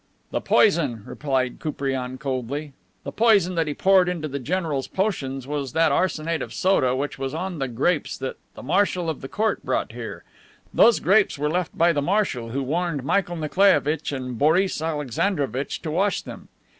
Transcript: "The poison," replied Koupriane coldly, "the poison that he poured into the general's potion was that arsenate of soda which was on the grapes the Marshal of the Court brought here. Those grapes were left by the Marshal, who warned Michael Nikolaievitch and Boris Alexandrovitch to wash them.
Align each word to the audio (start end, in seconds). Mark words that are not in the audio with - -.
"The 0.31 0.41
poison," 0.41 1.03
replied 1.05 1.59
Koupriane 1.59 2.17
coldly, 2.17 2.73
"the 3.03 3.11
poison 3.11 3.53
that 3.53 3.67
he 3.67 3.75
poured 3.75 4.09
into 4.09 4.27
the 4.27 4.39
general's 4.39 4.87
potion 4.87 5.39
was 5.45 5.73
that 5.73 5.91
arsenate 5.91 6.41
of 6.41 6.55
soda 6.55 6.95
which 6.95 7.19
was 7.19 7.35
on 7.35 7.59
the 7.59 7.67
grapes 7.67 8.17
the 8.17 8.35
Marshal 8.63 9.11
of 9.11 9.21
the 9.21 9.27
Court 9.27 9.63
brought 9.63 9.91
here. 9.91 10.23
Those 10.73 10.99
grapes 10.99 11.37
were 11.37 11.51
left 11.51 11.77
by 11.77 11.93
the 11.93 12.01
Marshal, 12.01 12.49
who 12.49 12.63
warned 12.63 13.03
Michael 13.03 13.35
Nikolaievitch 13.37 14.11
and 14.11 14.39
Boris 14.39 14.81
Alexandrovitch 14.81 15.83
to 15.83 15.91
wash 15.91 16.23
them. 16.23 16.47